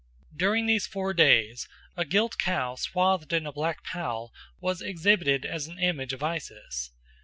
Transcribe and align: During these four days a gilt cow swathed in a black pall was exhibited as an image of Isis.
During 0.35 0.65
these 0.65 0.87
four 0.87 1.13
days 1.13 1.67
a 1.95 2.05
gilt 2.05 2.39
cow 2.39 2.73
swathed 2.73 3.31
in 3.33 3.45
a 3.45 3.51
black 3.51 3.83
pall 3.83 4.33
was 4.59 4.81
exhibited 4.81 5.45
as 5.45 5.67
an 5.67 5.77
image 5.77 6.11
of 6.11 6.23
Isis. 6.23 6.89